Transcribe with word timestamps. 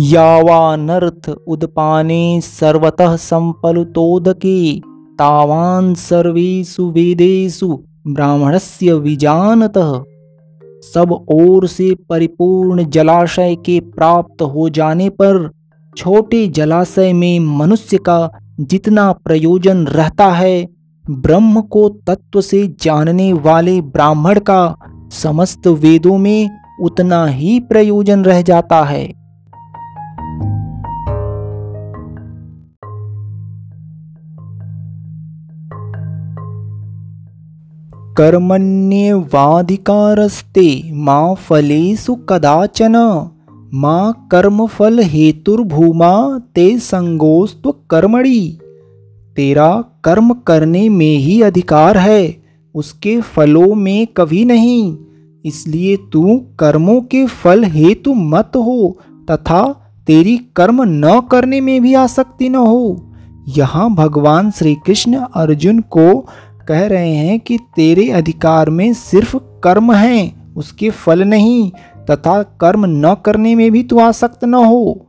यावानर्थ 0.00 1.28
उदपाने 1.46 2.40
सर्वतः 2.40 3.16
संपलुतोदके। 3.16 4.80
तावान 5.18 5.94
सर्वेषु 5.94 6.90
वेदेषु 6.90 7.68
ब्राह्मणस्य 8.08 8.94
विजानतः। 8.94 9.92
सब 10.94 11.12
ओर 11.12 11.66
से 11.66 11.94
परिपूर्ण 12.08 12.84
जलाशय 12.84 13.56
के 13.56 13.80
प्राप्त 13.80 14.42
हो 14.42 14.68
जाने 14.68 15.08
पर 15.08 15.50
छोटे 15.96 16.48
जलाशय 16.48 17.12
में 17.12 17.40
मनुष्य 17.40 17.98
का 17.98 18.30
जितना 18.60 19.12
प्रयोजन 19.12 19.86
रहता 19.86 20.30
है, 20.30 20.68
ब्रह्म 21.10 21.60
को 21.60 21.88
तत्व 21.88 22.40
से 22.40 22.66
जानने 22.80 23.32
वाले 23.32 23.80
ब्राह्मण 23.80 24.38
का 24.38 24.76
समस्त 25.12 25.66
वेदों 25.66 26.18
में 26.18 26.50
उतना 26.82 27.26
ही 27.26 27.60
प्रयोजन 27.60 28.24
रह 28.24 28.42
जाता 28.42 28.82
है। 28.84 29.19
कर्मण्यवाधिकारस्ते 38.20 40.92
माँ 40.92 41.34
फलेषु 41.34 42.14
कदाचन, 42.14 43.28
माँ 43.74 44.28
कर्मफल 44.32 45.02
हेतुर्भूमा 45.02 46.38
ते 46.38 46.78
संगोस्त्व 46.78 47.74
कर्मणि 47.90 48.58
तेरा 49.36 49.84
कर्म 50.04 50.32
करने 50.32 50.88
में 50.88 51.16
ही 51.16 51.42
अधिकार 51.42 51.98
है, 51.98 52.42
उसके 52.74 53.20
फलों 53.20 53.74
में 53.74 54.06
कभी 54.06 54.44
नहीं। 54.44 54.96
इसलिए 55.44 55.96
तू 55.96 56.46
कर्मों 56.58 57.00
के 57.00 57.26
फल 57.26 57.64
हेतु 57.64 58.14
मत 58.14 58.52
हो, 58.56 58.98
तथा 59.30 59.90
तेरी 60.06 60.40
कर्म 60.56 60.82
न 60.82 61.22
करने 61.30 61.60
में 61.60 61.82
भी 61.82 61.94
आसक्ति 61.94 62.48
न 62.48 62.54
हो। 62.54 63.10
यहाँ 63.48 63.94
भगवान 63.94 64.50
श्री 64.50 64.74
कृष्ण 64.74 65.14
अर्जुन 65.14 65.80
को 65.80 66.28
कह 66.68 66.86
रहे 66.86 67.14
हैं 67.14 67.40
कि 67.40 67.58
तेरे 67.76 68.10
अधिकार 68.10 68.70
में 68.70 68.92
सिर्फ़ 68.94 69.36
कर्म 69.36 69.92
है, 69.92 70.32
उसके 70.56 70.90
फल 70.90 71.22
नहीं, 71.24 71.70
तथा 72.10 72.42
कर्म 72.42 72.86
न 72.86 73.16
करने 73.24 73.54
में 73.54 73.70
भी 73.70 73.82
तू 73.82 73.98
आसक्त 73.98 74.44
न 74.44 74.54
हो। 74.54 75.06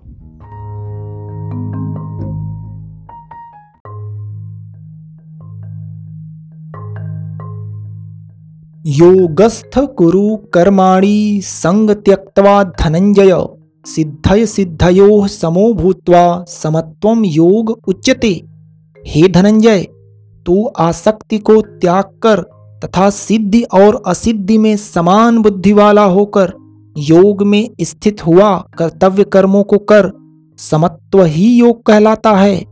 योगस्थ 8.86 9.80
कुरु 9.98 10.38
कर्माणि 10.38 11.42
संग 11.44 11.90
त्यक्त्वा 11.90 12.64
धनंजय, 12.64 13.46
सिद्धय 13.86 14.46
सिद्धयो 14.46 15.28
समो 15.28 15.74
भूत्वा 15.74 16.46
समत्वम 16.48 17.26
योग 17.26 17.80
उच्यते। 17.88 18.42
हे 19.08 19.28
धनंजय 19.28 19.88
तू 20.46 20.66
आसक्ति 20.80 21.38
को 21.38 21.62
त्याग 21.62 22.04
कर 22.24 22.42
तथा 22.86 23.10
सिद्धि 23.10 23.62
और 23.64 24.02
असिद्धि 24.08 24.58
में 24.58 24.76
समान 24.78 25.38
बुद्धि 25.42 25.74
वाला 25.74 26.04
होकर 26.04 26.54
योग 26.98 27.44
में 27.44 27.70
स्थित 27.82 28.26
हुआ 28.26 28.56
कर्तव्य 28.78 29.24
कर्मों 29.24 29.64
को 29.64 29.78
कर, 29.78 30.12
समत्व 30.58 31.24
ही 31.24 31.56
योग 31.56 31.84
कहलाता 31.86 32.32
है। 32.32 32.64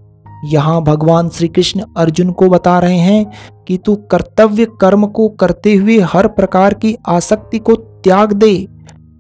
यहाँ 0.45 0.81
भगवान 0.83 1.29
श्री 1.29 1.47
कृष्ण 1.47 1.83
अर्जुन 1.97 2.31
को 2.31 2.49
बता 2.49 2.79
रहे 2.79 2.97
हैं 2.97 3.25
कि 3.67 3.77
तू 3.77 3.95
कर्तव्य 4.11 4.67
कर्म 4.81 5.05
को 5.07 5.27
करते 5.29 5.75
हुए 5.75 5.99
हर 5.99 6.27
प्रकार 6.27 6.73
की 6.73 6.95
आसक्ति 7.07 7.59
को 7.59 7.75
त्याग 7.75 8.33
दे। 8.33 8.67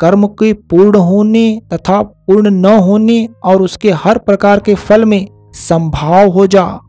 कर्म 0.01 0.27
के 0.27 0.53
पूर्ण 0.53 0.97
होने 0.97 1.61
तथा 1.73 2.01
पूर्ण 2.01 2.49
न 2.49 2.65
होने 2.65 3.27
और 3.43 3.61
उसके 3.61 3.91
हर 3.91 4.17
प्रकार 4.17 4.59
के 4.59 4.75
फल 4.75 5.05
में 5.05 5.27
संभाव 5.53 6.29
हो 6.29 6.47
जा। 6.47 6.79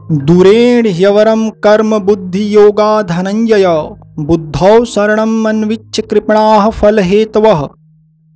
दूरेण 0.00 0.86
ह्यवरम 0.88 1.48
कर्म 1.64 1.98
बुद्धि 1.98 2.44
योगा 2.54 3.02
धनंजय 3.02 3.66
बुद्धौ 4.20 4.84
शरणम 4.84 5.48
अन्विच्छ 5.48 6.00
कृपणा 6.00 6.70
फल 6.70 6.98
हेतव 6.98 7.46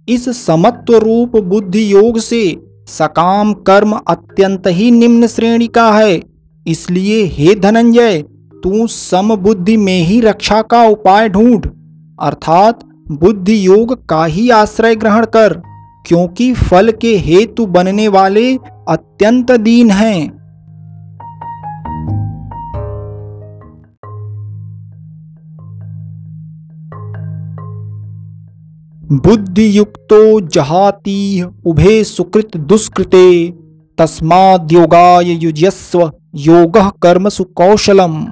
इस 0.09 0.29
समत्व 0.47 0.97
रूप 0.97 1.37
बुद्धि 1.45 1.93
योग 1.93 2.19
से 2.19 2.43
सकाम 2.89 3.53
कर्म 3.67 3.93
अत्यंत 4.09 4.67
ही 4.69 4.91
निम्न 4.91 5.27
श्रेणी 5.27 5.67
का 5.69 5.91
है। 5.93 6.21
इसलिए 6.67 7.25
हे 7.25 7.55
धनंजय, 7.55 8.23
तू 8.63 8.87
सम 8.87 9.35
बुद्धि 9.37 9.77
में 9.77 10.01
ही 10.01 10.21
रक्षा 10.21 10.63
का 10.63 10.83
उपाय 10.85 11.29
ढूंढ, 11.29 11.67
अर्थात 12.19 12.85
बुद्धि 13.13 13.67
योग 13.67 13.95
का 14.09 14.25
ही 14.25 14.49
आश्रय 14.51 14.95
ग्रहण 14.95 15.25
कर, 15.27 15.61
क्योंकि 16.07 16.53
फल 16.55 16.91
के 16.93 17.17
हेतु 17.19 17.67
बनने 17.67 18.09
वाले 18.09 18.53
अत्यंत 18.89 19.51
दीन 19.53 19.91
हैं। 19.91 20.36
बुद्धियुक्तो 29.13 30.41
जहाती 30.41 31.43
उभे 31.67 32.05
सुकृत 32.05 32.57
दुष्कृते 32.57 33.53
तस्माद्योगाय 33.99 35.31
युजस्व 35.33 36.13
योग 36.35 36.79
कर्म 37.03 37.29
सुकौशलम 37.29 38.27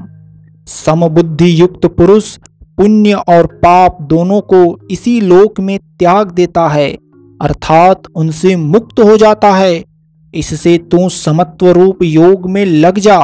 समबुद्धि 0.66 1.60
युक्त 1.60 1.86
पुरुष, 1.86 2.36
पुण्य 2.76 3.14
और 3.14 3.46
पाप 3.46 4.02
दोनों 4.02 4.40
को 4.40 4.88
इसी 4.90 5.20
लोक 5.20 5.60
में 5.60 5.78
त्याग 5.78 6.30
देता 6.30 6.68
है, 6.68 6.90
अर्थात 7.42 8.02
उनसे 8.16 8.56
मुक्त 8.56 9.00
हो 9.00 9.16
जाता 9.16 9.52
है। 9.52 9.84
इससे 10.34 10.78
तू 10.78 11.08
समत्व 11.08 11.68
रूप 11.68 12.02
योग 12.02 12.50
में 12.50 12.64
लग 12.64 12.98
जा। 12.98 13.20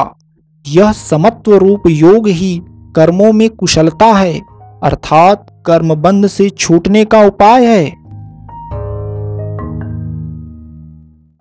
यह 0.65 0.91
समत्व 0.91 1.55
रूप 1.55 1.87
योग 1.87 2.27
ही 2.27 2.61
कर्मों 2.95 3.31
में 3.33 3.49
कुशलता 3.49 4.05
है, 4.05 4.39
अर्थात 4.83 5.50
कर्मबंध 5.65 6.27
से 6.27 6.49
छूटने 6.49 7.05
का 7.05 7.21
उपाय 7.21 7.65
है। 7.65 8.00